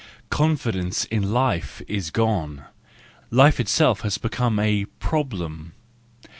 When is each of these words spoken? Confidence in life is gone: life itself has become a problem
Confidence 0.31 1.05
in 1.05 1.31
life 1.31 1.83
is 1.87 2.09
gone: 2.09 2.65
life 3.29 3.59
itself 3.59 4.01
has 4.01 4.17
become 4.17 4.57
a 4.57 4.85
problem 4.97 5.73